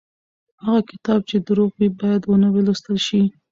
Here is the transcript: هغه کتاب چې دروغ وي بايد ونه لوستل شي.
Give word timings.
هغه 0.63 0.81
کتاب 0.91 1.19
چې 1.29 1.37
دروغ 1.47 1.71
وي 1.77 1.89
بايد 1.99 2.21
ونه 2.25 2.47
لوستل 2.65 2.97
شي. 3.07 3.21